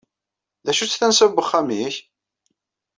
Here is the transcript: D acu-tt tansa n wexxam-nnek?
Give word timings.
D 0.65 0.67
acu-tt 0.71 0.97
tansa 0.99 1.25
n 1.29 1.33
wexxam-nnek? 1.35 1.95